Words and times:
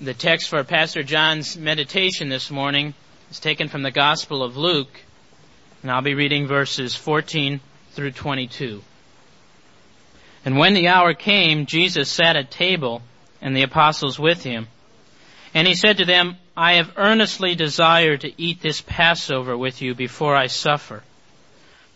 The 0.00 0.12
text 0.12 0.48
for 0.48 0.64
Pastor 0.64 1.04
John's 1.04 1.56
meditation 1.56 2.28
this 2.28 2.50
morning 2.50 2.94
is 3.30 3.38
taken 3.38 3.68
from 3.68 3.82
the 3.82 3.92
Gospel 3.92 4.42
of 4.42 4.56
Luke, 4.56 5.00
and 5.82 5.90
I'll 5.90 6.02
be 6.02 6.14
reading 6.14 6.48
verses 6.48 6.96
14 6.96 7.60
through 7.92 8.10
22. 8.10 8.82
And 10.44 10.58
when 10.58 10.74
the 10.74 10.88
hour 10.88 11.14
came, 11.14 11.66
Jesus 11.66 12.10
sat 12.10 12.34
at 12.34 12.50
table, 12.50 13.02
and 13.40 13.56
the 13.56 13.62
apostles 13.62 14.18
with 14.18 14.42
him. 14.42 14.66
And 15.54 15.68
he 15.68 15.76
said 15.76 15.98
to 15.98 16.04
them, 16.04 16.38
I 16.56 16.74
have 16.74 16.94
earnestly 16.96 17.54
desired 17.54 18.22
to 18.22 18.42
eat 18.42 18.60
this 18.60 18.80
Passover 18.80 19.56
with 19.56 19.80
you 19.80 19.94
before 19.94 20.34
I 20.34 20.48
suffer. 20.48 21.04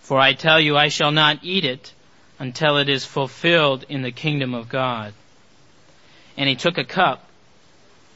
For 0.02 0.20
I 0.20 0.34
tell 0.34 0.60
you, 0.60 0.76
I 0.76 0.86
shall 0.86 1.10
not 1.10 1.40
eat 1.42 1.64
it 1.64 1.92
until 2.38 2.76
it 2.76 2.88
is 2.88 3.04
fulfilled 3.04 3.84
in 3.88 4.02
the 4.02 4.12
kingdom 4.12 4.54
of 4.54 4.68
God. 4.68 5.14
And 6.36 6.48
he 6.48 6.54
took 6.54 6.78
a 6.78 6.84
cup, 6.84 7.27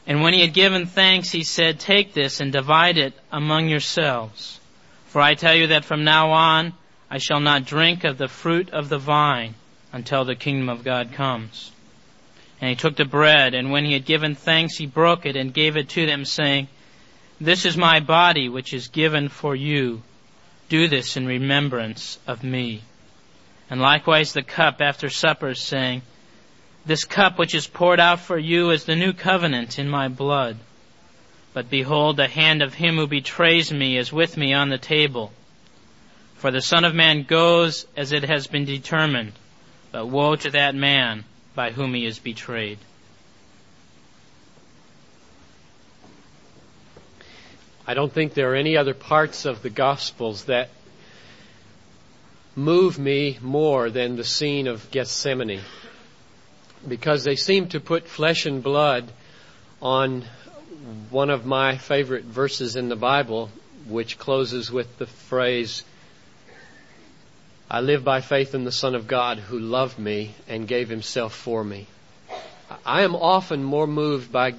and 0.07 0.23
when 0.23 0.35
he 0.35 0.41
had 0.41 0.53
given 0.53 0.87
thanks, 0.87 1.31
he 1.31 1.45
said, 1.45 1.79
Take 1.79 2.13
this 2.13 2.41
and 2.41 2.53
divide 2.53 2.99
it 2.99 3.15
among 3.31 3.69
yourselves. 3.69 4.59
For 5.07 5.21
I 5.21 5.35
tell 5.35 5.55
you 5.55 5.69
that 5.69 5.85
from 5.85 6.05
now 6.05 6.33
on 6.33 6.73
I 7.11 7.19
shall 7.19 7.41
not 7.41 7.67
drink 7.67 8.05
of 8.05 8.19
the 8.19 8.29
fruit 8.29 8.71
of 8.71 8.89
the 8.89 8.99
vine 8.99 9.55
until 9.93 10.25
the 10.25 10.35
kingdom 10.35 10.69
of 10.69 10.83
God 10.83 11.13
comes. 11.13 11.71
And 12.61 12.71
he 12.71 12.77
took 12.77 12.97
the 12.97 13.05
bread, 13.05 13.55
and 13.55 13.71
when 13.71 13.85
he 13.85 13.93
had 13.93 14.05
given 14.05 14.35
thanks, 14.35 14.77
he 14.77 14.87
broke 14.87 15.27
it 15.27 15.37
and 15.37 15.53
gave 15.53 15.77
it 15.77 15.91
to 15.91 16.07
them, 16.07 16.25
saying, 16.25 16.69
This 17.41 17.65
is 17.65 17.77
my 17.77 18.01
body, 18.01 18.49
which 18.49 18.73
is 18.73 18.89
given 18.89 19.29
for 19.29 19.55
you. 19.55 20.03
Do 20.69 20.89
this 20.89 21.17
in 21.17 21.27
remembrance 21.27 22.19
of 22.27 22.43
me. 22.43 22.83
And 23.69 23.81
likewise 23.81 24.33
the 24.33 24.43
cup 24.43 24.81
after 24.81 25.11
supper, 25.11 25.55
saying, 25.55 26.03
This 26.85 27.05
cup 27.05 27.39
which 27.39 27.55
is 27.55 27.67
poured 27.67 28.01
out 28.01 28.21
for 28.21 28.39
you 28.39 28.71
is 28.71 28.85
the 28.85 28.97
new 28.97 29.13
covenant 29.13 29.79
in 29.79 29.89
my 29.89 30.09
blood. 30.09 30.57
But 31.55 31.71
behold, 31.71 32.17
the 32.17 32.27
hand 32.27 32.63
of 32.63 32.75
him 32.75 32.97
who 32.97 33.07
betrays 33.07 33.73
me 33.73 33.97
is 33.97 34.13
with 34.13 34.37
me 34.37 34.53
on 34.53 34.69
the 34.69 34.79
table. 34.79 35.33
For 36.37 36.51
the 36.51 36.63
Son 36.63 36.85
of 36.85 36.95
Man 36.95 37.23
goes 37.23 37.87
as 37.97 38.11
it 38.11 38.25
has 38.25 38.49
been 38.49 38.65
determined, 38.65 39.33
but 39.93 40.07
woe 40.07 40.35
to 40.35 40.51
that 40.51 40.75
man 40.75 41.25
by 41.55 41.71
whom 41.71 41.95
he 41.95 42.05
is 42.05 42.19
betrayed. 42.19 42.79
I 47.87 47.95
don't 47.95 48.13
think 48.13 48.35
there 48.35 48.53
are 48.53 48.57
any 48.57 48.77
other 48.77 48.95
parts 48.95 49.45
of 49.45 49.63
the 49.63 49.71
Gospels 49.71 50.45
that 50.45 50.71
move 52.57 52.99
me 52.99 53.39
more 53.41 53.91
than 53.91 54.17
the 54.17 54.25
scene 54.25 54.67
of 54.67 54.91
Gethsemane 54.91 55.61
because 56.87 57.25
they 57.25 57.37
seem 57.37 57.69
to 57.69 57.81
put 57.81 58.09
flesh 58.09 58.47
and 58.47 58.63
blood 58.63 59.11
on 59.81 60.25
one 61.11 61.31
of 61.31 61.47
my 61.47 61.77
favorite 61.77 62.25
verses 62.25 62.77
in 62.77 62.89
the 62.89 62.97
Bible, 62.97 63.51
which 63.89 64.19
closes 64.19 64.71
with 64.71 64.99
the 64.99 65.07
phrase, 65.07 65.85
I 67.71 67.81
live 67.81 68.05
by 68.05 68.21
faith 68.21 68.55
in 68.55 68.65
the 68.65 68.73
Son 68.73 68.95
of 68.95 69.07
God 69.07 69.39
who 69.39 69.59
loved 69.59 69.99
me 69.99 70.35
and 70.49 70.69
gave 70.69 70.89
himself 70.89 71.35
for 71.35 71.65
me. 71.65 71.87
I 72.85 73.03
am 73.03 73.15
often 73.15 73.63
more 73.63 73.87
moved 73.87 74.33
by 74.33 74.55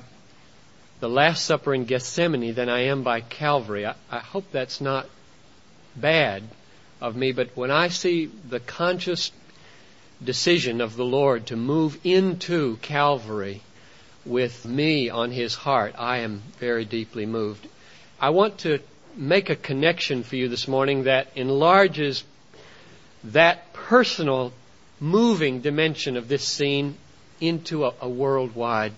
the 1.00 1.10
Last 1.10 1.46
Supper 1.46 1.74
in 1.74 1.86
Gethsemane 1.86 2.54
than 2.54 2.70
I 2.70 2.86
am 2.86 3.04
by 3.04 3.22
Calvary. 3.22 3.86
I, 3.86 3.96
I 4.10 4.20
hope 4.20 4.46
that's 4.52 4.80
not 4.80 5.08
bad 5.96 6.44
of 7.02 7.16
me, 7.16 7.34
but 7.34 7.56
when 7.56 7.72
I 7.72 7.90
see 7.90 8.26
the 8.26 8.60
conscious 8.60 9.32
decision 10.26 10.82
of 10.82 10.96
the 10.96 11.06
Lord 11.06 11.48
to 11.48 11.56
move 11.56 12.00
into 12.04 12.78
Calvary 12.78 13.62
with 14.26 14.66
me 14.66 15.10
on 15.10 15.32
his 15.32 15.56
heart, 15.56 15.96
I 15.98 16.20
am 16.20 16.42
very 16.60 16.86
deeply 16.86 17.26
moved. 17.26 17.68
I 18.20 18.30
want 18.30 18.60
to 18.60 18.80
make 19.16 19.50
a 19.50 19.56
connection 19.56 20.24
for 20.24 20.36
you 20.36 20.48
this 20.48 20.68
morning 20.68 21.04
that 21.04 21.28
enlarges 21.36 22.24
that 23.26 23.74
personal, 23.74 24.54
moving 25.00 25.62
dimension 25.62 26.18
of 26.18 26.28
this 26.28 26.44
scene 26.44 26.96
into 27.40 27.86
a, 27.86 27.94
a 28.02 28.10
worldwide 28.10 28.94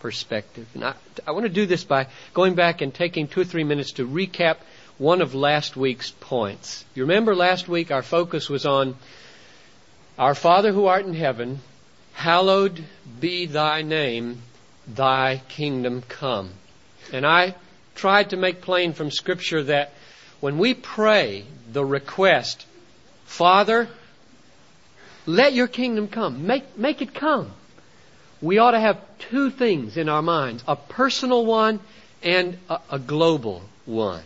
perspective. 0.00 0.66
And 0.74 0.84
I, 0.84 0.94
I 1.26 1.30
want 1.30 1.44
to 1.44 1.52
do 1.52 1.66
this 1.66 1.84
by 1.84 2.08
going 2.34 2.54
back 2.54 2.82
and 2.82 2.92
taking 2.92 3.28
two 3.28 3.40
or 3.40 3.44
three 3.44 3.64
minutes 3.64 3.92
to 3.92 4.06
recap 4.06 4.56
one 4.98 5.22
of 5.22 5.34
last 5.34 5.76
week's 5.76 6.10
points. 6.10 6.84
You 6.94 7.04
remember 7.04 7.34
last 7.34 7.68
week 7.68 7.90
our 7.90 8.02
focus 8.02 8.48
was 8.48 8.66
on 8.66 8.96
our 10.18 10.34
Father 10.34 10.72
who 10.72 10.86
art 10.86 11.06
in 11.06 11.14
heaven, 11.14 11.60
hallowed 12.12 12.84
be 13.20 13.46
thy 13.46 13.82
name, 13.82 14.42
thy 14.86 15.42
kingdom 15.48 16.02
come. 16.08 16.50
And 17.12 17.26
I 17.26 17.54
tried 17.94 18.30
to 18.30 18.36
make 18.36 18.62
plain 18.62 18.92
from 18.92 19.10
Scripture 19.10 19.64
that 19.64 19.92
when 20.40 20.58
we 20.58 20.74
pray 20.74 21.44
the 21.72 21.84
request, 21.84 22.66
Father, 23.24 23.88
let 25.26 25.54
your 25.54 25.68
kingdom 25.68 26.08
come. 26.08 26.46
Make, 26.46 26.76
make 26.78 27.02
it 27.02 27.14
come. 27.14 27.52
We 28.40 28.58
ought 28.58 28.72
to 28.72 28.80
have 28.80 29.00
two 29.30 29.50
things 29.50 29.96
in 29.96 30.08
our 30.08 30.22
minds, 30.22 30.62
a 30.68 30.76
personal 30.76 31.46
one 31.46 31.80
and 32.22 32.58
a, 32.68 32.78
a 32.92 32.98
global 32.98 33.62
one. 33.86 34.22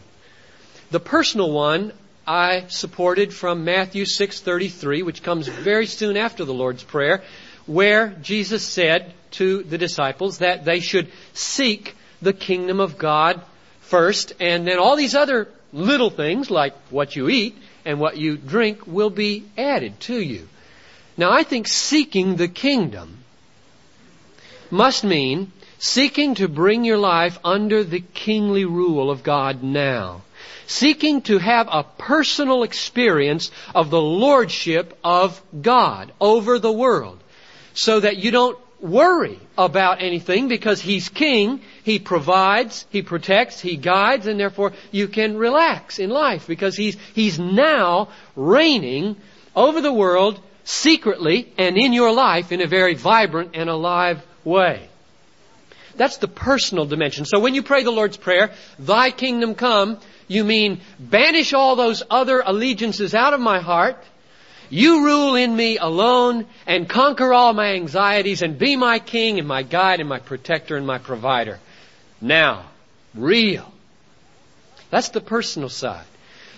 The 0.90 1.00
personal 1.00 1.52
one 1.52 1.92
I 2.28 2.64
supported 2.68 3.32
from 3.32 3.64
Matthew 3.64 4.04
6:33, 4.04 5.02
which 5.02 5.22
comes 5.22 5.48
very 5.48 5.86
soon 5.86 6.18
after 6.18 6.44
the 6.44 6.52
Lord's 6.52 6.82
Prayer, 6.82 7.22
where 7.64 8.08
Jesus 8.20 8.62
said 8.62 9.14
to 9.30 9.62
the 9.62 9.78
disciples 9.78 10.38
that 10.38 10.66
they 10.66 10.80
should 10.80 11.10
seek 11.32 11.96
the 12.20 12.34
kingdom 12.34 12.80
of 12.80 12.98
God 12.98 13.40
first, 13.80 14.34
and 14.40 14.66
then 14.66 14.78
all 14.78 14.94
these 14.94 15.14
other 15.14 15.48
little 15.72 16.10
things 16.10 16.50
like 16.50 16.74
what 16.90 17.16
you 17.16 17.30
eat 17.30 17.56
and 17.86 17.98
what 17.98 18.18
you 18.18 18.36
drink 18.36 18.86
will 18.86 19.08
be 19.08 19.44
added 19.56 19.98
to 20.00 20.20
you. 20.20 20.48
Now 21.16 21.32
I 21.32 21.44
think 21.44 21.66
seeking 21.66 22.36
the 22.36 22.48
kingdom 22.48 23.24
must 24.70 25.02
mean 25.02 25.50
seeking 25.78 26.34
to 26.34 26.46
bring 26.46 26.84
your 26.84 26.98
life 26.98 27.38
under 27.42 27.82
the 27.84 28.00
kingly 28.12 28.66
rule 28.66 29.10
of 29.10 29.22
God 29.22 29.62
now. 29.62 30.24
Seeking 30.66 31.22
to 31.22 31.38
have 31.38 31.68
a 31.70 31.84
personal 31.84 32.62
experience 32.62 33.50
of 33.74 33.90
the 33.90 34.00
lordship 34.00 34.98
of 35.02 35.40
God 35.60 36.12
over 36.20 36.58
the 36.58 36.72
world. 36.72 37.22
So 37.74 38.00
that 38.00 38.16
you 38.16 38.30
don't 38.30 38.58
worry 38.80 39.38
about 39.56 40.02
anything 40.02 40.48
because 40.48 40.80
He's 40.80 41.08
King, 41.08 41.60
He 41.82 41.98
provides, 41.98 42.86
He 42.90 43.02
protects, 43.02 43.60
He 43.60 43.76
guides, 43.76 44.26
and 44.26 44.38
therefore 44.38 44.72
you 44.90 45.08
can 45.08 45.36
relax 45.36 45.98
in 45.98 46.10
life 46.10 46.46
because 46.46 46.76
He's, 46.76 46.96
He's 47.14 47.38
now 47.38 48.08
reigning 48.36 49.16
over 49.54 49.80
the 49.80 49.92
world 49.92 50.40
secretly 50.64 51.52
and 51.56 51.76
in 51.76 51.92
your 51.92 52.12
life 52.12 52.52
in 52.52 52.60
a 52.60 52.66
very 52.66 52.94
vibrant 52.94 53.50
and 53.54 53.68
alive 53.68 54.24
way. 54.44 54.88
That's 55.96 56.18
the 56.18 56.28
personal 56.28 56.86
dimension. 56.86 57.24
So 57.24 57.40
when 57.40 57.54
you 57.54 57.62
pray 57.62 57.82
the 57.82 57.90
Lord's 57.90 58.16
Prayer, 58.16 58.52
Thy 58.78 59.10
kingdom 59.10 59.56
come, 59.56 59.98
you 60.28 60.44
mean 60.44 60.80
banish 61.00 61.52
all 61.52 61.74
those 61.74 62.02
other 62.08 62.40
allegiances 62.40 63.14
out 63.14 63.34
of 63.34 63.40
my 63.40 63.60
heart 63.60 64.02
you 64.70 65.04
rule 65.04 65.34
in 65.34 65.54
me 65.54 65.78
alone 65.78 66.46
and 66.66 66.88
conquer 66.88 67.32
all 67.32 67.52
my 67.54 67.74
anxieties 67.74 68.42
and 68.42 68.58
be 68.58 68.76
my 68.76 68.98
king 68.98 69.38
and 69.38 69.48
my 69.48 69.62
guide 69.62 70.00
and 70.00 70.08
my 70.08 70.18
protector 70.18 70.76
and 70.76 70.86
my 70.86 70.98
provider. 70.98 71.58
Now, 72.20 72.66
real. 73.14 73.72
That's 74.90 75.08
the 75.10 75.20
personal 75.20 75.70
side. 75.70 76.04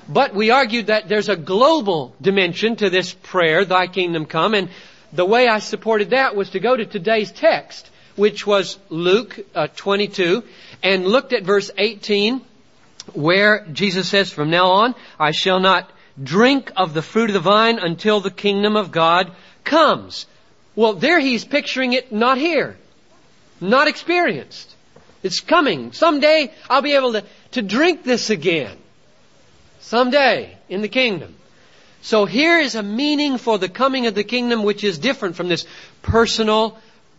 But 0.08 0.34
we 0.34 0.50
argued 0.50 0.88
that 0.88 1.08
there's 1.08 1.28
a 1.28 1.36
global 1.36 2.14
dimension 2.20 2.76
to 2.76 2.90
this 2.90 3.12
prayer, 3.12 3.64
thy 3.64 3.86
kingdom 3.86 4.26
come, 4.26 4.54
and 4.54 4.70
the 5.12 5.24
way 5.24 5.46
I 5.46 5.60
supported 5.60 6.10
that 6.10 6.34
was 6.34 6.50
to 6.50 6.60
go 6.60 6.76
to 6.76 6.86
today's 6.86 7.30
text, 7.30 7.88
which 8.16 8.44
was 8.44 8.78
Luke 8.88 9.38
uh, 9.54 9.68
22, 9.76 10.42
and 10.82 11.06
looked 11.06 11.32
at 11.32 11.44
verse 11.44 11.70
18, 11.76 12.40
where 13.14 13.66
Jesus 13.72 14.08
says, 14.08 14.30
from 14.30 14.50
now 14.50 14.70
on, 14.70 14.94
I 15.18 15.30
shall 15.30 15.60
not 15.60 15.90
drink 16.22 16.72
of 16.76 16.94
the 16.94 17.02
fruit 17.02 17.30
of 17.30 17.34
the 17.34 17.40
vine 17.40 17.78
until 17.78 18.20
the 18.20 18.30
kingdom 18.30 18.76
of 18.76 18.90
God 18.90 19.32
comes. 19.64 20.26
Well, 20.74 20.94
there 20.94 21.20
he's 21.20 21.44
picturing 21.44 21.92
it 21.92 22.12
not 22.12 22.38
here, 22.38 22.76
not 23.60 23.88
experienced. 23.88 24.74
It's 25.22 25.40
coming. 25.40 25.92
Someday 25.92 26.52
I'll 26.68 26.82
be 26.82 26.94
able 26.94 27.12
to, 27.12 27.24
to 27.52 27.62
drink 27.62 28.04
this 28.04 28.30
again. 28.30 28.76
Someday 29.80 30.56
in 30.68 30.82
the 30.82 30.88
kingdom. 30.88 31.34
So 32.02 32.24
here 32.24 32.58
is 32.58 32.74
a 32.74 32.82
meaning 32.82 33.36
for 33.36 33.58
the 33.58 33.68
coming 33.68 34.06
of 34.06 34.14
the 34.14 34.24
kingdom 34.24 34.62
which 34.62 34.84
is 34.84 34.98
different 34.98 35.36
from 35.36 35.48
this 35.48 35.66
personal, 36.00 36.78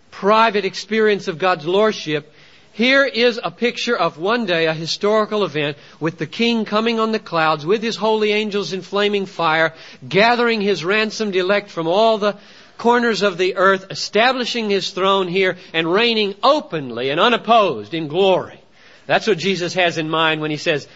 private 0.10 0.66
experience 0.66 1.28
of 1.28 1.38
God's 1.38 1.68
lordship 1.68 2.34
here 2.74 3.06
is 3.06 3.40
a 3.44 3.52
picture 3.52 3.98
of 3.98 4.18
one 4.18 4.46
day, 4.46 4.66
a 4.66 4.74
historical 4.74 5.44
event, 5.44 5.78
with 6.00 6.18
the 6.18 6.28
king 6.28 6.64
coming 6.64 7.00
on 7.00 7.12
the 7.12 7.20
clouds 7.20 7.66
with 7.66 7.84
his 7.84 7.98
holy 7.98 8.32
angels 8.32 8.72
in 8.72 8.82
flaming 8.82 9.26
fire, 9.26 9.74
gathering 10.08 10.62
his 10.62 10.86
ransomed 10.86 11.36
elect 11.36 11.70
from 11.70 11.88
all 11.88 12.18
the 12.18 12.38
corners 12.78 13.22
of 13.22 13.38
the 13.38 13.58
earth, 13.58 13.88
establishing 13.92 14.70
his 14.70 14.90
throne 14.92 15.28
here 15.28 15.58
and 15.74 15.92
reigning 15.92 16.34
openly 16.42 17.10
and 17.10 17.20
unopposed 17.20 17.94
in 17.94 18.08
glory. 18.08 18.60
That's 19.06 19.28
what 19.28 19.38
Jesus 19.38 19.74
has 19.74 19.98
in 19.98 20.10
mind 20.10 20.40
when 20.40 20.52
he 20.52 20.58
says, 20.58 20.88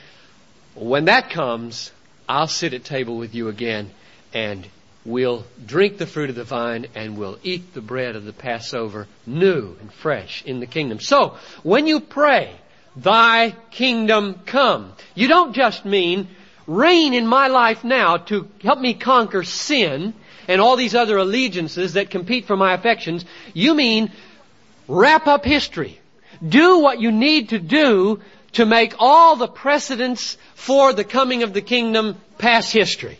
when 0.75 1.05
that 1.05 1.29
comes, 1.29 1.91
I'll 2.27 2.47
sit 2.47 2.73
at 2.73 2.85
table 2.85 3.17
with 3.17 3.35
you 3.35 3.49
again 3.49 3.91
and 4.33 4.67
we'll 5.05 5.45
drink 5.65 5.97
the 5.97 6.07
fruit 6.07 6.29
of 6.29 6.35
the 6.35 6.43
vine 6.43 6.87
and 6.95 7.17
we'll 7.17 7.37
eat 7.43 7.73
the 7.73 7.81
bread 7.81 8.15
of 8.15 8.25
the 8.25 8.33
Passover 8.33 9.07
new 9.25 9.77
and 9.79 9.93
fresh 9.93 10.43
in 10.45 10.59
the 10.59 10.65
kingdom. 10.65 10.99
So, 10.99 11.37
when 11.63 11.87
you 11.87 11.99
pray, 11.99 12.51
thy 12.95 13.51
kingdom 13.71 14.41
come, 14.45 14.93
you 15.13 15.27
don't 15.27 15.53
just 15.53 15.85
mean 15.85 16.27
reign 16.67 17.13
in 17.13 17.27
my 17.27 17.47
life 17.47 17.83
now 17.83 18.17
to 18.17 18.49
help 18.61 18.79
me 18.79 18.95
conquer 18.95 19.43
sin 19.43 20.13
and 20.47 20.59
all 20.59 20.75
these 20.75 20.95
other 20.95 21.17
allegiances 21.17 21.93
that 21.93 22.09
compete 22.09 22.45
for 22.45 22.57
my 22.57 22.73
affections. 22.73 23.25
You 23.53 23.75
mean 23.75 24.11
wrap 24.87 25.27
up 25.27 25.45
history. 25.45 25.99
Do 26.47 26.79
what 26.79 26.99
you 26.99 27.11
need 27.11 27.49
to 27.49 27.59
do 27.59 28.21
to 28.53 28.65
make 28.65 28.95
all 28.99 29.35
the 29.35 29.47
precedents 29.47 30.37
for 30.55 30.93
the 30.93 31.03
coming 31.03 31.43
of 31.43 31.53
the 31.53 31.61
kingdom 31.61 32.15
past 32.37 32.71
history. 32.71 33.19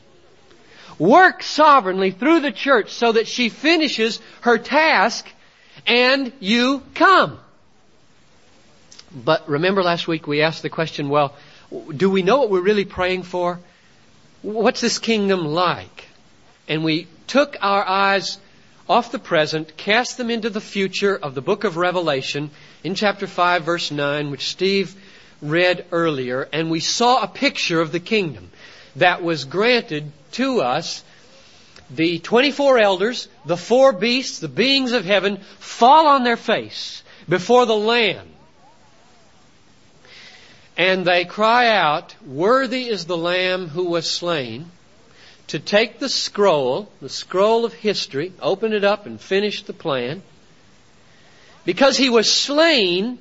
Work 0.98 1.44
sovereignly 1.44 2.12
through 2.12 2.40
the 2.42 2.52
church 2.52 2.92
so 2.92 3.12
that 3.12 3.28
she 3.28 3.50
finishes 3.50 4.20
her 4.42 4.58
task 4.58 5.28
and 5.86 6.32
you 6.40 6.84
come. 6.94 7.40
But 9.14 9.48
remember 9.48 9.84
last 9.84 10.08
week 10.08 10.28
we 10.28 10.42
asked 10.42 10.62
the 10.62 10.70
question, 10.70 11.10
well, 11.10 11.36
do 11.96 12.10
we 12.10 12.22
know 12.22 12.40
what 12.40 12.50
we're 12.50 12.62
really 12.62 12.86
praying 12.86 13.24
for? 13.24 13.60
What's 14.42 14.82
this 14.82 15.00
kingdom 15.00 15.46
like? 15.46 16.06
And 16.68 16.84
we 16.84 17.08
took 17.28 17.58
our 17.62 17.86
eyes 17.86 18.38
off 18.88 19.12
the 19.12 19.20
present, 19.20 19.76
cast 19.78 20.18
them 20.18 20.30
into 20.30 20.50
the 20.50 20.62
future 20.62 21.16
of 21.16 21.34
the 21.34 21.42
book 21.42 21.64
of 21.64 21.76
Revelation 21.76 22.52
in 22.84 22.96
chapter 22.96 23.26
5 23.26 23.64
verse 23.64 23.92
9, 23.92 24.32
which 24.32 24.50
Steve 24.50 24.96
read 25.42 25.86
earlier, 25.92 26.48
and 26.54 26.70
we 26.70 26.80
saw 26.80 27.22
a 27.22 27.28
picture 27.28 27.82
of 27.82 27.92
the 27.92 28.00
kingdom 28.00 28.52
that 28.96 29.24
was 29.24 29.46
granted 29.46 30.12
to 30.36 30.62
us. 30.62 31.04
The 31.90 32.20
24 32.20 32.80
elders, 32.80 33.28
the 33.46 33.58
four 33.58 33.94
beasts, 33.94 34.40
the 34.40 34.48
beings 34.48 34.92
of 34.92 35.06
heaven 35.06 35.38
fall 35.60 36.08
on 36.08 36.24
their 36.24 36.38
face 36.38 37.04
before 37.28 37.66
the 37.66 37.76
Lamb 37.76 38.28
and 40.78 41.06
they 41.06 41.26
cry 41.26 41.70
out, 41.70 42.16
Worthy 42.26 42.88
is 42.88 43.06
the 43.06 43.18
Lamb 43.18 43.68
who 43.68 43.86
was 43.86 44.10
slain 44.10 44.72
to 45.48 45.60
take 45.60 46.00
the 46.00 46.10
scroll, 46.10 46.90
the 47.02 47.10
scroll 47.10 47.66
of 47.66 47.74
history, 47.74 48.34
open 48.42 48.74
it 48.74 48.84
up 48.84 49.06
and 49.06 49.22
finish 49.22 49.64
the 49.64 49.74
plan. 49.74 50.22
Because 51.66 51.98
he 51.98 52.10
was 52.10 52.32
slain 52.32 53.20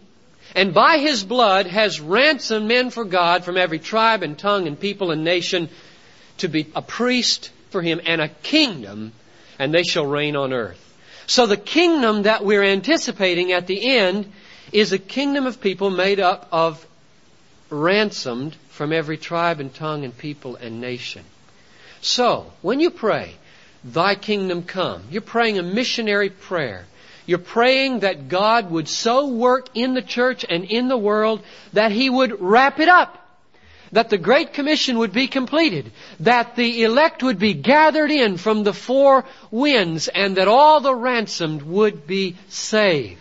and 0.55 0.75
by 0.75 0.99
his 0.99 1.23
blood 1.23 1.67
has 1.67 2.01
ransomed 2.01 2.69
men 2.69 2.91
for 2.91 3.05
God 3.05 3.45
from 3.45 3.57
every 3.57 3.79
tribe 3.79 4.23
and 4.23 4.39
tongue 4.39 4.67
and 4.67 4.79
people 4.79 5.11
and 5.11 5.25
nation 5.25 5.69
to 6.39 6.49
be 6.49 6.71
a 6.75 6.83
priest 6.83 7.51
for 7.71 7.83
him 7.83 8.01
and 8.05 8.21
a 8.21 8.29
kingdom 8.29 9.13
and 9.59 9.73
they 9.73 9.83
shall 9.83 10.07
reign 10.07 10.37
on 10.37 10.53
earth. 10.53 10.81
So 11.27 11.47
the 11.47 11.57
kingdom 11.57 12.23
that 12.23 12.45
we're 12.45 12.65
anticipating 12.65 13.53
at 13.53 13.67
the 13.67 13.97
end 13.97 14.31
is 14.73 14.93
a 14.93 14.99
kingdom 14.99 15.47
of 15.47 15.61
people 15.61 15.91
made 15.91 16.21
up 16.21 16.49
of 16.53 16.87
ransomed 17.71 18.57
from 18.71 18.93
every 18.93 19.17
tribe 19.17 19.61
and 19.61 19.73
tongue 19.73 20.05
and 20.05 20.17
people 20.17 20.57
and 20.57 20.81
nation. 20.81 21.25
So, 22.01 22.53
when 22.61 22.81
you 22.81 22.91
pray, 22.91 23.37
Thy 23.85 24.15
kingdom 24.15 24.63
come, 24.63 25.05
you're 25.11 25.21
praying 25.21 25.59
a 25.59 25.63
missionary 25.63 26.31
prayer. 26.31 26.87
You're 27.27 27.39
praying 27.39 28.01
that 28.01 28.29
God 28.29 28.71
would 28.71 28.89
so 28.89 29.29
work 29.29 29.69
in 29.75 29.93
the 29.93 30.03
church 30.03 30.45
and 30.49 30.65
in 30.65 30.89
the 30.89 30.97
world 30.97 31.43
that 31.75 31.93
He 31.93 32.09
would 32.09 32.41
wrap 32.41 32.81
it 32.81 32.89
up. 32.89 33.24
That 33.95 34.11
the 34.11 34.19
Great 34.19 34.55
Commission 34.55 34.99
would 34.99 35.13
be 35.13 35.29
completed. 35.29 35.93
That 36.19 36.57
the 36.57 36.83
elect 36.83 37.23
would 37.23 37.39
be 37.39 37.55
gathered 37.55 38.11
in 38.11 38.39
from 38.39 38.65
the 38.65 38.73
four 38.73 39.25
winds 39.53 40.09
and 40.09 40.37
that 40.37 40.49
all 40.49 40.81
the 40.81 40.95
ransomed 40.95 41.63
would 41.63 42.05
be 42.05 42.35
saved. 42.49 43.21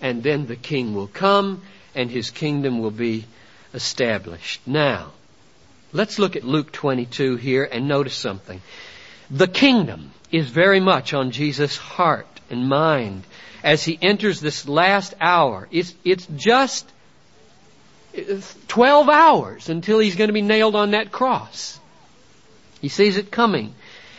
And 0.00 0.22
then 0.22 0.46
the 0.46 0.54
King 0.54 0.94
will 0.94 1.08
come 1.08 1.62
and 1.96 2.08
His 2.08 2.30
kingdom 2.30 2.78
will 2.78 2.92
be 2.92 3.24
established. 3.74 4.60
Now, 4.66 5.10
let's 5.92 6.16
look 6.16 6.36
at 6.36 6.44
Luke 6.44 6.70
22 6.70 7.34
here 7.34 7.64
and 7.64 7.88
notice 7.88 8.14
something. 8.14 8.62
The 9.32 9.48
kingdom 9.48 10.12
is 10.30 10.48
very 10.48 10.78
much 10.78 11.12
on 11.12 11.32
Jesus' 11.32 11.76
heart 11.76 12.40
and 12.50 12.68
mind 12.68 13.24
as 13.64 13.82
he 13.82 13.98
enters 14.00 14.40
this 14.40 14.68
last 14.68 15.14
hour. 15.20 15.66
It's, 15.72 15.92
it's 16.04 16.26
just 16.36 16.88
12 18.68 19.08
hours 19.08 19.68
until 19.68 19.98
he's 19.98 20.16
going 20.16 20.28
to 20.28 20.34
be 20.34 20.42
nailed 20.42 20.76
on 20.76 20.90
that 20.92 21.12
cross. 21.12 21.78
He 22.80 22.88
sees 22.88 23.16
it 23.16 23.30
coming. 23.30 23.74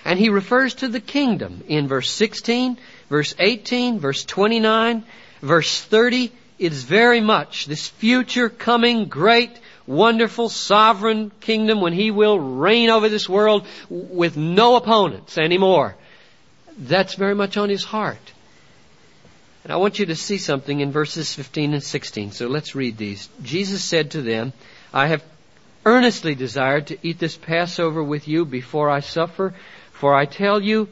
And 0.06 0.20
he 0.20 0.30
refers 0.30 0.76
to 0.76 0.88
the 0.88 1.00
kingdom 1.00 1.64
in 1.68 1.88
verse 1.88 2.10
16, 2.12 2.78
verse 3.10 3.36
18, 3.40 4.00
verse 4.00 4.26
29, 4.26 5.04
verse 5.42 5.82
30, 5.82 6.32
It's 6.60 6.82
very 6.84 7.22
much 7.22 7.68
this 7.68 7.88
future 7.88 8.50
coming 8.50 9.06
great 9.06 9.52
wonderful 9.88 10.50
sovereign 10.50 11.32
kingdom 11.42 11.82
when 11.82 11.94
he 11.94 12.12
will 12.12 12.40
reign 12.40 12.90
over 12.90 13.10
this 13.10 13.28
world 13.28 13.66
with 13.90 14.38
no 14.38 14.76
opponents 14.76 15.38
anymore. 15.38 15.96
That's 16.78 17.16
very 17.16 17.36
much 17.36 17.58
on 17.58 17.70
his 17.70 17.84
heart. 17.84 18.33
And 19.64 19.72
I 19.72 19.78
want 19.78 20.00
you 20.00 20.08
to 20.08 20.16
see 20.16 20.38
something 20.38 20.82
in 20.82 20.92
verses 20.92 21.34
15 21.34 21.74
and 21.74 21.84
16. 21.84 22.32
So 22.32 22.48
let's 22.48 22.76
read 22.76 22.98
these. 22.98 23.30
Jesus 23.42 23.84
said 23.84 24.12
to 24.12 24.22
them, 24.22 24.52
I 24.94 25.08
have 25.08 25.24
earnestly 25.86 26.36
desired 26.36 26.88
to 26.88 26.98
eat 27.02 27.20
this 27.20 27.38
Passover 27.38 28.04
with 28.04 28.28
you 28.28 28.46
before 28.46 28.90
I 28.90 29.00
suffer, 29.00 29.54
for 29.92 30.14
I 30.16 30.26
tell 30.26 30.62
you, 30.62 30.90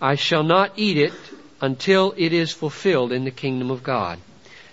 I 0.00 0.14
shall 0.14 0.42
not 0.42 0.72
eat 0.76 0.96
it 0.96 1.12
until 1.60 2.14
it 2.16 2.32
is 2.32 2.52
fulfilled 2.52 3.10
in 3.10 3.24
the 3.24 3.30
kingdom 3.30 3.70
of 3.70 3.82
God. 3.82 4.18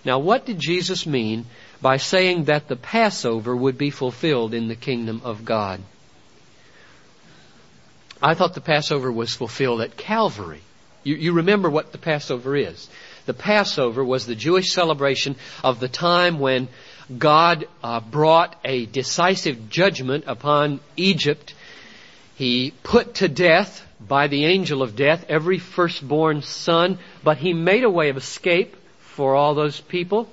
Now, 0.04 0.20
what 0.20 0.46
did 0.46 0.60
Jesus 0.60 1.06
mean 1.06 1.46
by 1.82 1.98
saying 1.98 2.46
that 2.46 2.68
the 2.68 2.76
Passover 2.76 3.56
would 3.56 3.78
be 3.78 3.90
fulfilled 3.92 4.54
in 4.54 4.68
the 4.68 4.76
kingdom 4.76 5.22
of 5.24 5.46
God? 5.46 5.82
I 8.22 8.34
thought 8.34 8.54
the 8.54 8.62
Passover 8.62 9.12
was 9.12 9.34
fulfilled 9.34 9.82
at 9.82 9.98
Calvary. 9.98 10.62
You, 11.04 11.16
you, 11.16 11.34
remember 11.34 11.70
what 11.70 11.92
the 11.92 11.98
Passover 11.98 12.56
is. 12.56 12.88
The 13.26 13.34
Passover 13.34 14.04
was 14.04 14.26
the 14.26 14.36
Jewish 14.36 14.72
celebration 14.72 15.36
of 15.64 15.80
the 15.80 15.88
time 15.88 16.40
when 16.40 16.68
God 17.18 17.68
uh, 17.84 18.00
brought 18.00 18.56
a 18.64 18.86
decisive 18.86 19.70
judgment 19.70 20.26
upon 20.28 20.80
Egypt. 20.98 21.54
He 22.36 22.74
put 22.84 23.16
to 23.16 23.28
death 23.28 23.86
by 24.00 24.28
the 24.28 24.46
angel 24.46 24.82
of 24.82 24.96
death 24.96 25.26
every 25.30 25.60
firstborn 25.60 26.42
son, 26.42 26.98
but 27.24 27.38
he 27.38 27.54
made 27.54 27.84
a 27.84 27.90
way 27.90 28.10
of 28.10 28.18
escape 28.18 28.76
for 29.00 29.36
all 29.36 29.54
those 29.54 29.80
people 29.80 30.30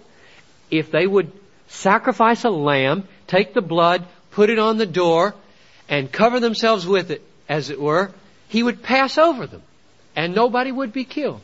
if 0.71 0.91
they 0.91 1.07
would 1.07 1.33
sacrifice 1.69 2.45
a 2.45 2.51
lamb, 2.51 3.09
take 3.27 3.55
the 3.55 3.61
blood, 3.61 4.07
put 4.31 4.51
it 4.51 4.59
on 4.59 4.79
the 4.79 4.87
door, 4.87 5.35
and 5.89 6.12
cover 6.12 6.41
themselves 6.41 6.87
with 6.87 7.11
it, 7.11 7.23
as 7.49 7.71
it 7.71 7.81
were, 7.81 8.12
he 8.49 8.62
would 8.62 8.83
pass 8.83 9.19
over 9.19 9.47
them, 9.47 9.62
and 10.15 10.35
nobody 10.35 10.73
would 10.73 10.93
be 10.93 11.05
killed. 11.05 11.41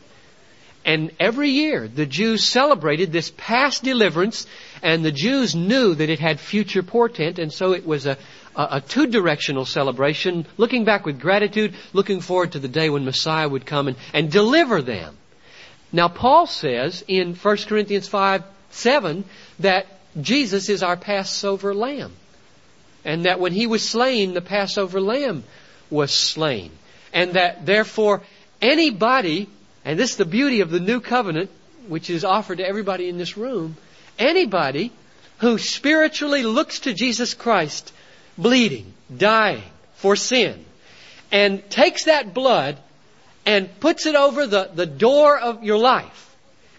And 0.84 1.12
every 1.18 1.48
year, 1.48 1.88
the 1.88 2.04
Jews 2.04 2.44
celebrated 2.44 3.10
this 3.10 3.32
past 3.36 3.82
deliverance, 3.82 4.46
and 4.82 5.02
the 5.02 5.12
Jews 5.12 5.54
knew 5.54 5.94
that 5.94 6.10
it 6.10 6.20
had 6.20 6.38
future 6.38 6.82
portent, 6.82 7.38
and 7.38 7.50
so 7.50 7.72
it 7.72 7.86
was 7.86 8.04
a, 8.04 8.18
a, 8.54 8.68
a 8.72 8.80
two-directional 8.80 9.64
celebration, 9.64 10.46
looking 10.58 10.84
back 10.84 11.06
with 11.06 11.20
gratitude, 11.20 11.74
looking 11.94 12.20
forward 12.20 12.52
to 12.52 12.58
the 12.58 12.68
day 12.68 12.90
when 12.90 13.06
Messiah 13.06 13.48
would 13.48 13.64
come 13.64 13.88
and, 13.88 13.96
and 14.12 14.30
deliver 14.30 14.82
them. 14.82 15.16
Now, 15.90 16.08
Paul 16.08 16.46
says 16.46 17.04
in 17.08 17.34
1 17.34 17.56
Corinthians 17.68 18.08
5 18.08 18.42
7 18.70 19.24
that 19.60 19.86
Jesus 20.20 20.68
is 20.68 20.82
our 20.82 20.96
Passover 20.96 21.74
lamb. 21.74 22.12
And 23.04 23.26
that 23.26 23.38
when 23.38 23.52
he 23.52 23.66
was 23.66 23.88
slain, 23.88 24.34
the 24.34 24.40
Passover 24.40 25.00
lamb 25.00 25.44
was 25.90 26.12
slain. 26.12 26.72
And 27.12 27.34
that 27.34 27.64
therefore 27.64 28.22
anybody, 28.60 29.48
and 29.84 29.98
this 29.98 30.12
is 30.12 30.16
the 30.16 30.24
beauty 30.24 30.60
of 30.60 30.70
the 30.70 30.80
new 30.80 31.00
covenant, 31.00 31.50
which 31.88 32.10
is 32.10 32.24
offered 32.24 32.58
to 32.58 32.66
everybody 32.66 33.08
in 33.08 33.18
this 33.18 33.36
room, 33.36 33.76
anybody 34.18 34.92
who 35.38 35.58
spiritually 35.58 36.42
looks 36.42 36.80
to 36.80 36.94
Jesus 36.94 37.34
Christ 37.34 37.92
bleeding, 38.38 38.92
dying 39.14 39.62
for 39.96 40.16
sin, 40.16 40.64
and 41.30 41.68
takes 41.70 42.04
that 42.04 42.34
blood 42.34 42.78
and 43.46 43.68
puts 43.80 44.06
it 44.06 44.14
over 44.14 44.46
the, 44.46 44.70
the 44.74 44.86
door 44.86 45.38
of 45.38 45.62
your 45.62 45.78
life 45.78 46.34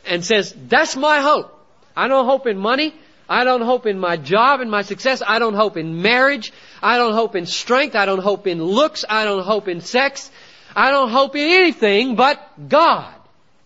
and 0.05 0.23
says, 0.23 0.55
that's 0.67 0.95
my 0.95 1.19
hope. 1.19 1.51
I 1.95 2.07
don't 2.07 2.25
hope 2.25 2.47
in 2.47 2.57
money. 2.57 2.93
I 3.27 3.43
don't 3.43 3.61
hope 3.61 3.85
in 3.85 3.99
my 3.99 4.17
job 4.17 4.61
and 4.61 4.69
my 4.69 4.83
success. 4.83 5.21
I 5.25 5.39
don't 5.39 5.55
hope 5.55 5.77
in 5.77 6.01
marriage. 6.01 6.53
I 6.81 6.97
don't 6.97 7.13
hope 7.13 7.35
in 7.35 7.45
strength. 7.45 7.95
I 7.95 8.05
don't 8.05 8.19
hope 8.21 8.45
in 8.47 8.63
looks. 8.63 9.03
I 9.07 9.25
don't 9.25 9.43
hope 9.43 9.67
in 9.67 9.81
sex. 9.81 10.29
I 10.75 10.91
don't 10.91 11.09
hope 11.09 11.35
in 11.35 11.49
anything 11.49 12.15
but 12.15 12.69
God 12.69 13.13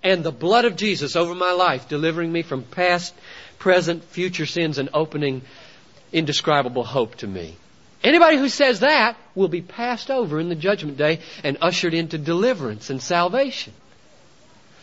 and 0.03 0.23
the 0.23 0.31
blood 0.31 0.65
of 0.65 0.75
Jesus 0.75 1.15
over 1.15 1.33
my 1.33 1.51
life, 1.51 1.89
delivering 1.89 2.31
me 2.31 2.41
from 2.41 2.63
past, 2.63 3.13
present, 3.57 4.03
future 4.03 4.45
sins 4.45 4.77
and 4.77 4.89
opening 4.93 5.41
indescribable 6.13 6.83
hope 6.83 7.15
to 7.15 7.27
me. 7.27 7.55
Anybody 8.03 8.37
who 8.37 8.47
says 8.47 8.79
that 8.79 9.17
will 9.35 9.49
be 9.49 9.61
passed 9.61 10.09
over 10.09 10.39
in 10.39 10.49
the 10.49 10.55
judgment 10.55 10.97
day 10.97 11.19
and 11.43 11.57
ushered 11.61 11.93
into 11.93 12.17
deliverance 12.17 12.89
and 12.89 13.01
salvation. 13.01 13.73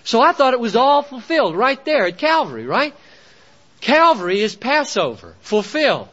So 0.05 0.21
I 0.21 0.33
thought 0.33 0.53
it 0.53 0.61
was 0.61 0.77
all 0.77 1.03
fulfilled 1.03 1.57
right 1.57 1.83
there 1.85 2.07
at 2.07 2.19
Calvary, 2.19 2.67
right? 2.67 2.95
Calvary 3.81 4.41
is 4.41 4.55
Passover, 4.55 5.35
fulfilled. 5.41 6.09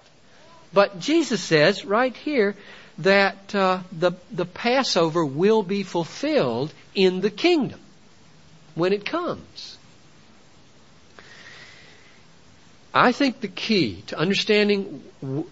But 0.71 0.99
Jesus 0.99 1.41
says 1.41 1.85
right 1.85 2.15
here 2.15 2.55
that 2.99 3.55
uh, 3.55 3.79
the, 3.91 4.11
the 4.31 4.45
Passover 4.45 5.25
will 5.25 5.63
be 5.63 5.83
fulfilled 5.83 6.73
in 6.93 7.21
the 7.21 7.31
kingdom 7.31 7.79
when 8.75 8.93
it 8.93 9.05
comes. 9.05 9.77
I 12.93 13.11
think 13.11 13.41
the 13.41 13.47
key 13.47 14.03
to 14.07 14.17
understanding 14.19 15.03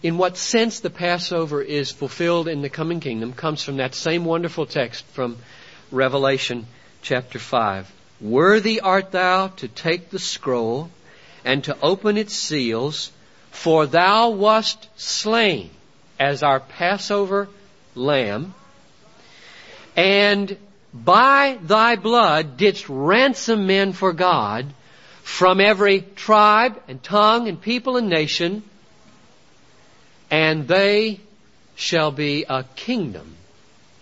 in 0.04 0.20
what 0.20 0.38
sense 0.38 0.82
the 0.82 0.92
Passover 0.92 1.60
is 1.62 1.90
fulfilled 1.90 2.48
in 2.48 2.62
the 2.62 2.70
coming 2.70 3.00
kingdom 3.00 3.34
comes 3.34 3.64
from 3.64 3.78
that 3.78 3.96
same 3.96 4.26
wonderful 4.26 4.68
text 4.68 5.04
from 5.06 5.38
Revelation 5.92 6.68
chapter 7.02 7.40
5. 7.40 7.92
Worthy 8.22 8.80
art 8.80 9.12
thou 9.12 9.48
to 9.48 9.68
take 9.68 10.12
the 10.12 10.20
scroll 10.20 10.92
and 11.44 11.64
to 11.64 11.76
open 11.82 12.18
its 12.18 12.36
seals, 12.36 13.12
for 13.50 13.88
thou 13.88 14.30
wast 14.30 14.88
slain 14.96 15.72
as 16.22 16.44
our 16.44 16.60
Passover 16.60 17.50
lamb, 17.96 18.54
and 19.96 20.56
by 20.94 21.58
thy 21.64 21.96
blood 21.96 22.58
didst 22.58 22.88
ransom 22.88 23.66
men 23.66 23.92
for 23.92 24.14
God 24.14 24.72
from 25.24 25.60
every 25.60 26.02
tribe 26.02 26.80
and 26.88 27.02
tongue 27.02 27.48
and 27.48 27.60
people 27.60 27.98
and 27.98 28.08
nation, 28.08 28.62
and 30.30 30.68
they 30.68 31.20
shall 31.76 32.12
be 32.12 32.46
a 32.48 32.66
kingdom 32.76 33.36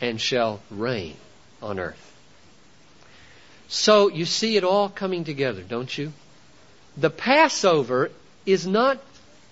and 0.01 0.19
shall 0.19 0.59
reign 0.69 1.15
on 1.61 1.79
earth. 1.79 2.05
So 3.69 4.09
you 4.09 4.25
see 4.25 4.57
it 4.57 4.65
all 4.65 4.89
coming 4.89 5.23
together, 5.23 5.61
don't 5.61 5.97
you? 5.97 6.11
The 6.97 7.11
Passover 7.11 8.11
is 8.45 8.67
not 8.67 8.99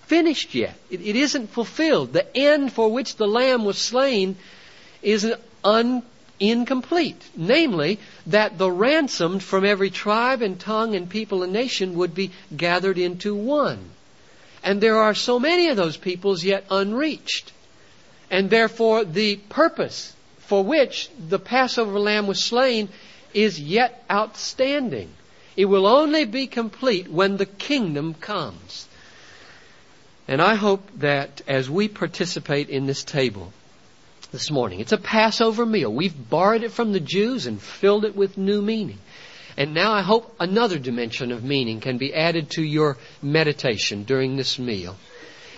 finished 0.08 0.54
yet. 0.54 0.74
It, 0.90 1.02
it 1.02 1.16
isn't 1.16 1.50
fulfilled. 1.50 2.12
The 2.12 2.36
end 2.36 2.72
for 2.72 2.90
which 2.90 3.16
the 3.16 3.28
Lamb 3.28 3.64
was 3.64 3.78
slain 3.78 4.36
is 5.02 5.32
un, 5.62 6.02
incomplete. 6.40 7.22
Namely, 7.36 7.98
that 8.26 8.56
the 8.56 8.70
ransomed 8.70 9.42
from 9.42 9.64
every 9.64 9.90
tribe 9.90 10.40
and 10.40 10.58
tongue 10.58 10.94
and 10.94 11.10
people 11.10 11.42
and 11.42 11.52
nation 11.52 11.94
would 11.96 12.14
be 12.14 12.32
gathered 12.56 12.98
into 12.98 13.34
one. 13.34 13.90
And 14.64 14.80
there 14.80 14.96
are 14.96 15.14
so 15.14 15.38
many 15.38 15.68
of 15.68 15.76
those 15.76 15.98
peoples 15.98 16.42
yet 16.42 16.64
unreached. 16.70 17.52
And 18.30 18.50
therefore, 18.50 19.04
the 19.04 19.36
purpose 19.36 20.14
for 20.40 20.64
which 20.64 21.10
the 21.28 21.38
Passover 21.38 21.98
lamb 21.98 22.26
was 22.26 22.42
slain 22.42 22.88
is 23.34 23.60
yet 23.60 24.04
outstanding. 24.10 25.10
It 25.54 25.66
will 25.66 25.86
only 25.86 26.24
be 26.24 26.46
complete 26.46 27.08
when 27.08 27.36
the 27.36 27.46
kingdom 27.46 28.14
comes. 28.14 28.88
And 30.28 30.42
I 30.42 30.56
hope 30.56 30.86
that 30.98 31.40
as 31.48 31.70
we 31.70 31.88
participate 31.88 32.68
in 32.68 32.86
this 32.86 33.02
table 33.02 33.50
this 34.30 34.50
morning, 34.50 34.80
it's 34.80 34.92
a 34.92 34.98
Passover 34.98 35.64
meal. 35.64 35.90
We've 35.90 36.28
borrowed 36.28 36.62
it 36.62 36.70
from 36.70 36.92
the 36.92 37.00
Jews 37.00 37.46
and 37.46 37.60
filled 37.60 38.04
it 38.04 38.14
with 38.14 38.36
new 38.36 38.60
meaning. 38.60 38.98
And 39.56 39.72
now 39.72 39.92
I 39.92 40.02
hope 40.02 40.36
another 40.38 40.78
dimension 40.78 41.32
of 41.32 41.42
meaning 41.42 41.80
can 41.80 41.96
be 41.96 42.14
added 42.14 42.50
to 42.50 42.62
your 42.62 42.98
meditation 43.22 44.04
during 44.04 44.36
this 44.36 44.58
meal. 44.58 44.96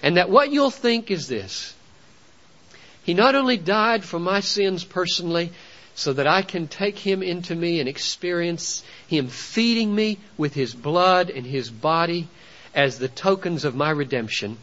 And 0.05 0.17
that 0.17 0.31
what 0.31 0.53
you'll 0.53 0.71
think 0.71 1.11
is 1.11 1.27
this. 1.27 1.75
He 3.03 3.12
not 3.12 3.35
only 3.35 3.57
died 3.57 4.05
for 4.05 4.21
my 4.21 4.39
sins 4.39 4.85
personally, 4.85 5.50
so 5.97 6.12
that 6.12 6.29
I 6.29 6.43
can 6.43 6.69
take 6.69 6.97
Him 6.97 7.25
into 7.25 7.57
me 7.57 7.81
and 7.81 7.89
experience 7.89 8.85
Him 9.09 9.27
feeding 9.27 9.93
me 9.93 10.19
with 10.39 10.55
His 10.55 10.73
blood 10.73 11.29
and 11.29 11.45
His 11.45 11.69
body 11.71 12.29
as 12.75 12.99
the 12.99 13.09
tokens 13.09 13.65
of 13.65 13.75
my 13.75 13.91
redemption. 13.91 14.59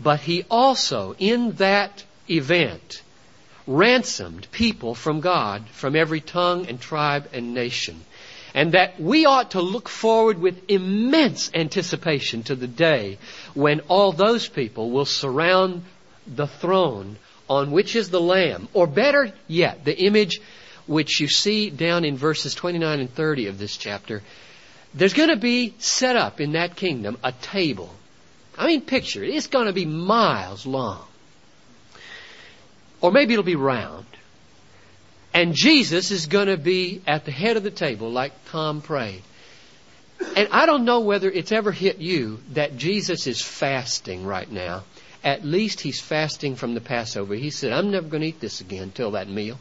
But 0.00 0.20
He 0.20 0.44
also, 0.50 1.14
in 1.18 1.52
that 1.52 2.04
event, 2.28 3.02
ransomed 3.66 4.50
people 4.50 4.94
from 4.94 5.20
God 5.20 5.66
from 5.68 5.94
every 5.94 6.20
tongue 6.20 6.66
and 6.66 6.80
tribe 6.80 7.28
and 7.32 7.54
nation. 7.54 8.00
And 8.52 8.72
that 8.72 9.00
we 9.00 9.26
ought 9.26 9.52
to 9.52 9.60
look 9.60 9.88
forward 9.88 10.40
with 10.40 10.68
immense 10.68 11.50
anticipation 11.54 12.42
to 12.44 12.56
the 12.56 12.66
day 12.66 13.18
when 13.54 13.80
all 13.80 14.12
those 14.12 14.48
people 14.48 14.90
will 14.90 15.04
surround 15.04 15.82
the 16.26 16.48
throne 16.48 17.16
on 17.48 17.70
which 17.72 17.96
is 17.96 18.10
the 18.10 18.20
Lamb, 18.20 18.68
or 18.72 18.86
better 18.86 19.32
yet, 19.48 19.84
the 19.84 19.98
image 19.98 20.40
which 20.86 21.20
you 21.20 21.28
see 21.28 21.70
down 21.70 22.04
in 22.04 22.16
verses 22.16 22.54
29 22.54 23.00
and 23.00 23.12
30 23.12 23.46
of 23.46 23.58
this 23.58 23.76
chapter, 23.76 24.22
there's 24.94 25.14
going 25.14 25.28
to 25.28 25.36
be 25.36 25.74
set 25.78 26.16
up 26.16 26.40
in 26.40 26.52
that 26.52 26.76
kingdom 26.76 27.18
a 27.22 27.32
table. 27.32 27.94
I 28.58 28.66
mean, 28.66 28.82
picture 28.82 29.22
it. 29.22 29.30
It's 29.30 29.46
going 29.46 29.66
to 29.66 29.72
be 29.72 29.86
miles 29.86 30.66
long. 30.66 31.04
Or 33.00 33.10
maybe 33.10 33.32
it'll 33.32 33.44
be 33.44 33.56
round. 33.56 34.06
And 35.32 35.54
Jesus 35.54 36.10
is 36.10 36.26
going 36.26 36.48
to 36.48 36.56
be 36.56 37.02
at 37.06 37.24
the 37.24 37.30
head 37.30 37.56
of 37.56 37.62
the 37.62 37.70
table 37.70 38.10
like 38.10 38.32
Tom 38.46 38.82
prayed. 38.82 39.22
And 40.36 40.48
I 40.50 40.66
don't 40.66 40.84
know 40.84 41.00
whether 41.00 41.30
it's 41.30 41.52
ever 41.52 41.72
hit 41.72 41.98
you 41.98 42.40
that 42.52 42.76
Jesus 42.76 43.26
is 43.26 43.40
fasting 43.40 44.26
right 44.26 44.50
now. 44.50 44.82
At 45.22 45.44
least 45.44 45.80
he's 45.80 46.00
fasting 46.00 46.56
from 46.56 46.74
the 46.74 46.80
Passover. 46.80 47.34
He 47.34 47.50
said, 47.50 47.72
I'm 47.72 47.90
never 47.90 48.08
going 48.08 48.22
to 48.22 48.28
eat 48.28 48.40
this 48.40 48.60
again 48.60 48.84
until 48.84 49.12
that 49.12 49.28
meal. 49.28 49.58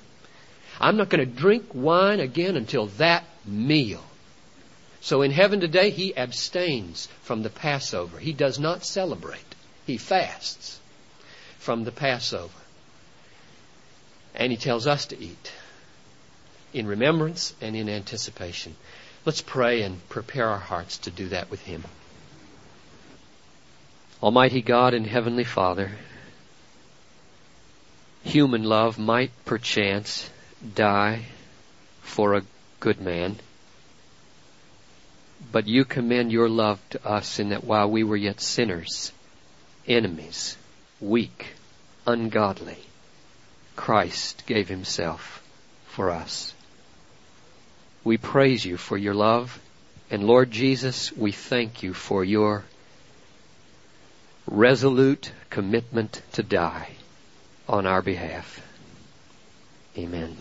I'm 0.81 0.97
not 0.97 1.09
going 1.09 1.25
to 1.25 1.33
drink 1.33 1.67
wine 1.73 2.19
again 2.19 2.55
until 2.55 2.87
that 2.97 3.25
meal. 3.45 4.03
So 5.01 5.21
in 5.21 5.31
heaven 5.31 5.59
today, 5.59 5.91
he 5.91 6.15
abstains 6.15 7.07
from 7.23 7.43
the 7.43 7.49
Passover. 7.49 8.19
He 8.19 8.33
does 8.33 8.59
not 8.59 8.85
celebrate. 8.85 9.55
He 9.85 9.97
fasts 9.97 10.79
from 11.57 11.83
the 11.83 11.91
Passover. 11.91 12.53
And 14.35 14.51
he 14.51 14.57
tells 14.57 14.87
us 14.87 15.05
to 15.07 15.19
eat 15.19 15.51
in 16.73 16.85
remembrance 16.85 17.53
and 17.61 17.75
in 17.75 17.89
anticipation. 17.89 18.75
Let's 19.25 19.41
pray 19.41 19.81
and 19.81 20.07
prepare 20.09 20.47
our 20.47 20.59
hearts 20.59 20.97
to 20.99 21.11
do 21.11 21.29
that 21.29 21.49
with 21.49 21.61
him. 21.61 21.83
Almighty 24.21 24.61
God 24.61 24.93
and 24.93 25.07
Heavenly 25.07 25.45
Father, 25.45 25.91
human 28.23 28.63
love 28.63 28.99
might 28.99 29.31
perchance 29.45 30.29
die 30.75 31.25
for 32.01 32.35
a 32.35 32.43
good 32.79 32.99
man. 32.99 33.37
But 35.51 35.67
you 35.67 35.85
commend 35.85 36.31
your 36.31 36.49
love 36.49 36.79
to 36.91 37.05
us 37.07 37.39
in 37.39 37.49
that 37.49 37.63
while 37.63 37.89
we 37.89 38.03
were 38.03 38.17
yet 38.17 38.41
sinners, 38.41 39.11
enemies, 39.87 40.57
weak, 40.99 41.53
ungodly, 42.05 42.77
Christ 43.75 44.43
gave 44.45 44.67
himself 44.67 45.41
for 45.87 46.09
us. 46.09 46.53
We 48.03 48.17
praise 48.17 48.65
you 48.65 48.77
for 48.77 48.97
your 48.97 49.13
love, 49.13 49.59
and 50.11 50.23
Lord 50.23 50.51
Jesus, 50.51 51.11
we 51.15 51.31
thank 51.31 51.83
you 51.83 51.93
for 51.93 52.23
your 52.23 52.65
resolute 54.45 55.31
commitment 55.49 56.21
to 56.33 56.43
die 56.43 56.89
on 57.67 57.85
our 57.85 58.01
behalf. 58.01 58.61
Amen. 59.97 60.35